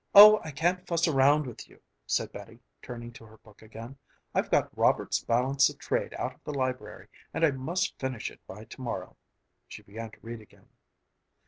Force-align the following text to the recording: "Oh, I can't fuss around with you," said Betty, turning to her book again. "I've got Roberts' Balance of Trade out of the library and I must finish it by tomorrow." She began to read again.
"Oh, 0.15 0.41
I 0.43 0.49
can't 0.49 0.87
fuss 0.87 1.07
around 1.07 1.45
with 1.45 1.69
you," 1.69 1.79
said 2.07 2.31
Betty, 2.31 2.59
turning 2.81 3.13
to 3.13 3.25
her 3.25 3.37
book 3.37 3.61
again. 3.61 3.99
"I've 4.33 4.49
got 4.49 4.75
Roberts' 4.75 5.23
Balance 5.23 5.69
of 5.69 5.77
Trade 5.77 6.15
out 6.15 6.33
of 6.33 6.43
the 6.43 6.55
library 6.55 7.07
and 7.35 7.45
I 7.45 7.51
must 7.51 7.99
finish 7.99 8.31
it 8.31 8.39
by 8.47 8.63
tomorrow." 8.65 9.15
She 9.67 9.83
began 9.83 10.09
to 10.09 10.17
read 10.23 10.41
again. 10.41 10.69